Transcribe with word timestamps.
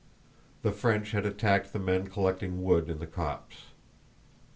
The 0.63 0.71
French 0.71 1.11
had 1.11 1.27
attacked 1.27 1.73
the 1.73 1.79
men 1.79 2.07
collecting 2.07 2.63
wood 2.63 2.89
in 2.89 2.97
the 2.97 3.05
copse. 3.05 3.65